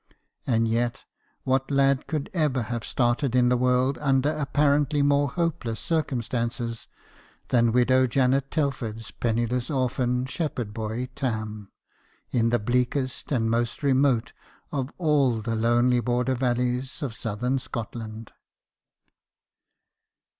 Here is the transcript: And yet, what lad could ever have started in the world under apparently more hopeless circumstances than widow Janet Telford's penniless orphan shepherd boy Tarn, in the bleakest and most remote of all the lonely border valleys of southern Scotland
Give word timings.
And 0.47 0.67
yet, 0.67 1.03
what 1.43 1.69
lad 1.69 2.07
could 2.07 2.31
ever 2.33 2.63
have 2.63 2.83
started 2.83 3.35
in 3.35 3.49
the 3.49 3.55
world 3.55 3.99
under 3.99 4.31
apparently 4.31 5.03
more 5.03 5.27
hopeless 5.29 5.79
circumstances 5.79 6.87
than 7.49 7.71
widow 7.71 8.07
Janet 8.07 8.49
Telford's 8.49 9.11
penniless 9.11 9.69
orphan 9.69 10.25
shepherd 10.25 10.73
boy 10.73 11.09
Tarn, 11.13 11.67
in 12.31 12.49
the 12.49 12.57
bleakest 12.57 13.31
and 13.31 13.51
most 13.51 13.83
remote 13.83 14.33
of 14.71 14.91
all 14.97 15.39
the 15.39 15.53
lonely 15.55 15.99
border 15.99 16.33
valleys 16.33 17.03
of 17.03 17.13
southern 17.13 17.59
Scotland 17.59 18.31